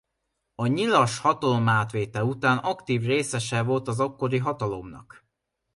A 0.55 0.67
nyilas 0.67 1.17
hatalomátvétel 1.19 2.23
után 2.23 2.57
aktív 2.57 3.01
részese 3.03 3.61
volt 3.63 3.87
az 3.87 3.99
akkori 3.99 4.37
hatalomnak. 4.37 5.25